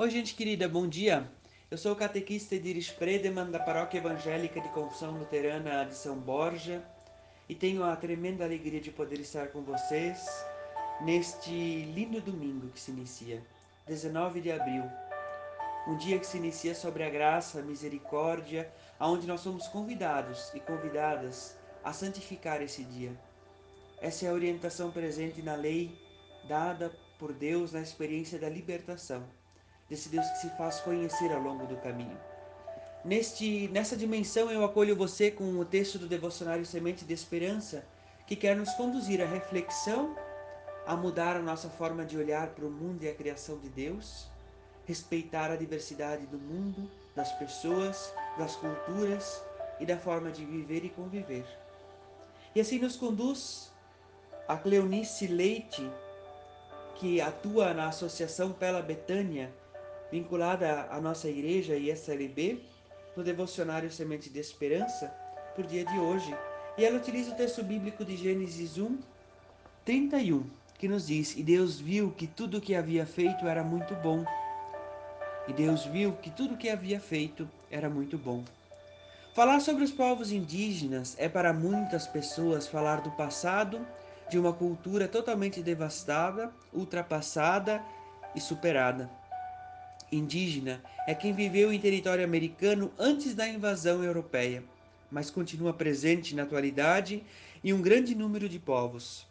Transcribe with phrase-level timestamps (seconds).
[0.00, 1.28] Oi, gente querida, bom dia.
[1.68, 6.84] Eu sou o catequista Ediris Predeman, da Paróquia Evangélica de Confissão Luterana de São Borja,
[7.48, 10.24] e tenho a tremenda alegria de poder estar com vocês
[11.00, 11.50] neste
[11.86, 13.42] lindo domingo que se inicia,
[13.88, 14.84] 19 de abril.
[15.88, 20.60] Um dia que se inicia sobre a graça, a misericórdia, aonde nós somos convidados e
[20.60, 23.18] convidadas a santificar esse dia.
[24.00, 25.90] Essa é a orientação presente na lei
[26.46, 29.26] dada por Deus na experiência da libertação
[29.88, 32.18] desse Deus que se faz conhecer ao longo do caminho.
[33.04, 37.84] Neste, nessa dimensão eu acolho você com o texto do devocionário Semente de Esperança,
[38.26, 40.14] que quer nos conduzir à reflexão,
[40.86, 44.28] a mudar a nossa forma de olhar para o mundo e a criação de Deus,
[44.84, 49.42] respeitar a diversidade do mundo, das pessoas, das culturas
[49.80, 51.46] e da forma de viver e conviver.
[52.54, 53.70] E assim nos conduz
[54.46, 55.90] a Cleonice Leite,
[56.96, 59.52] que atua na Associação Pela Betânia,
[60.10, 62.60] vinculada à nossa igreja e SLB,
[63.16, 65.12] no devocionário Semente de Esperança,
[65.54, 66.34] por dia de hoje.
[66.76, 68.98] E ela utiliza o texto bíblico de Gênesis 1,
[69.84, 70.44] 31,
[70.78, 74.24] que nos diz: E Deus viu que tudo o que havia feito era muito bom.
[75.46, 78.44] E Deus viu que tudo o que havia feito era muito bom.
[79.34, 83.86] Falar sobre os povos indígenas é para muitas pessoas falar do passado,
[84.28, 87.82] de uma cultura totalmente devastada, ultrapassada
[88.34, 89.17] e superada
[90.10, 94.62] indígena é quem viveu em território americano antes da invasão europeia,
[95.10, 97.22] mas continua presente na atualidade
[97.62, 99.26] em um grande número de povos.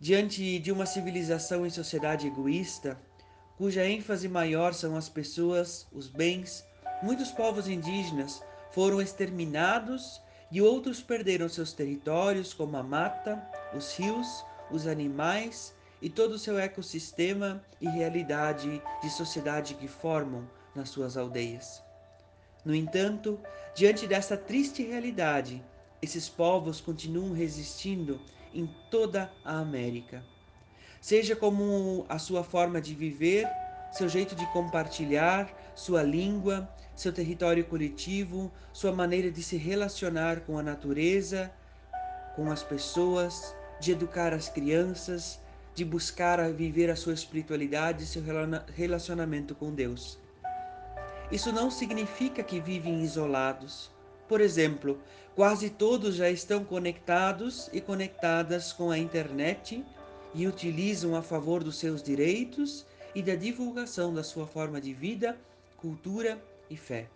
[0.00, 2.98] Diante de uma civilização e sociedade egoísta,
[3.56, 6.64] cuja ênfase maior são as pessoas, os bens,
[7.02, 10.20] muitos povos indígenas foram exterminados
[10.50, 13.42] e outros perderam seus territórios, como a mata,
[13.74, 20.48] os rios, os animais e todo o seu ecossistema e realidade de sociedade que formam
[20.74, 21.82] nas suas aldeias.
[22.64, 23.38] No entanto,
[23.74, 25.64] diante dessa triste realidade,
[26.00, 28.20] esses povos continuam resistindo
[28.54, 30.22] em toda a América.
[31.00, 33.48] Seja como a sua forma de viver,
[33.92, 40.58] seu jeito de compartilhar, sua língua, seu território coletivo, sua maneira de se relacionar com
[40.58, 41.50] a natureza,
[42.34, 45.40] com as pessoas, de educar as crianças,
[45.78, 48.20] de buscar a viver a sua espiritualidade e seu
[48.74, 50.18] relacionamento com Deus.
[51.30, 53.88] Isso não significa que vivem isolados.
[54.26, 55.00] Por exemplo,
[55.36, 59.84] quase todos já estão conectados e conectadas com a internet
[60.34, 62.84] e utilizam a favor dos seus direitos
[63.14, 65.38] e da divulgação da sua forma de vida,
[65.76, 67.08] cultura e fé.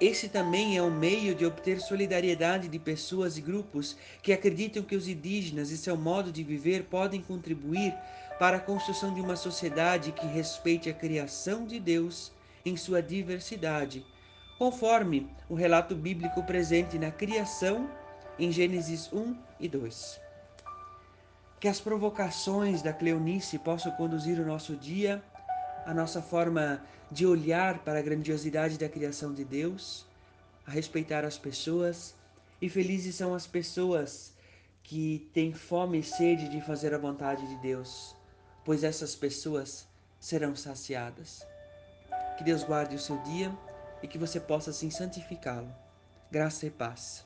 [0.00, 4.96] Esse também é um meio de obter solidariedade de pessoas e grupos que acreditam que
[4.96, 7.94] os indígenas e seu modo de viver podem contribuir
[8.38, 12.32] para a construção de uma sociedade que respeite a criação de Deus
[12.64, 14.04] em sua diversidade,
[14.58, 17.88] conforme o relato bíblico presente na criação
[18.38, 20.20] em Gênesis 1 e 2.
[21.60, 25.22] Que as provocações da Cleonice possam conduzir o nosso dia
[25.84, 30.06] a nossa forma de olhar para a grandiosidade da criação de Deus,
[30.66, 32.14] a respeitar as pessoas,
[32.60, 34.32] e felizes são as pessoas
[34.82, 38.14] que têm fome e sede de fazer a vontade de Deus,
[38.64, 39.86] pois essas pessoas
[40.20, 41.44] serão saciadas.
[42.38, 43.52] Que Deus guarde o seu dia
[44.02, 45.72] e que você possa assim santificá-lo.
[46.30, 47.24] Graça e paz.